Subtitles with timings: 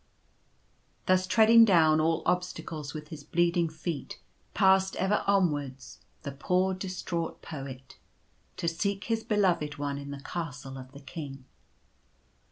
[1.05, 4.19] Thus treading down all obstacles with his bleeding feet,
[4.55, 7.99] passed ever onwards, the poor distraught Poet,
[8.57, 11.45] to seek his Beloved One in the Castle of the King.